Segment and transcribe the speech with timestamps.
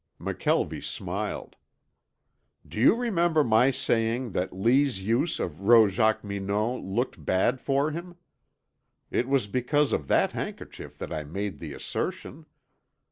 [0.19, 1.57] McKelvie smiled.
[2.67, 8.15] "Do you remember my saying that Lee's use of rose jacqueminot looked bad for him?
[9.11, 12.47] It was because of that handkerchief that I made the assertion.